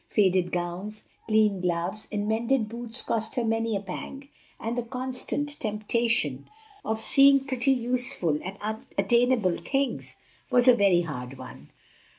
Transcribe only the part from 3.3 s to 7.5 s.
her many a pang, and the constant temptation of seeing